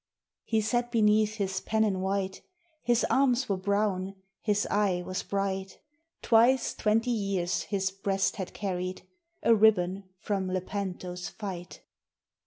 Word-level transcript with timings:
He 0.45 0.61
sat 0.61 0.91
beneath 0.91 1.35
his 1.35 1.61
pennon 1.61 2.01
white; 2.01 2.41
His 2.81 3.05
arms 3.11 3.47
were 3.47 3.55
brown, 3.55 4.15
his 4.41 4.65
eye 4.71 5.03
was 5.05 5.21
bright; 5.21 5.77
Twice 6.23 6.73
twenty 6.73 7.11
years 7.11 7.61
his 7.65 7.91
breast 7.91 8.37
had 8.37 8.51
carried 8.51 9.03
A 9.43 9.53
ribbon 9.53 10.05
from 10.17 10.47
Lepanto's 10.47 11.29
fight. 11.29 11.81